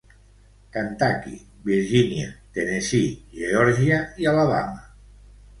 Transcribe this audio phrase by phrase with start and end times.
[0.77, 1.33] Kentucky,
[1.67, 3.13] Virgínia, Tennessee,
[3.43, 4.83] Geòrgia i Alabama.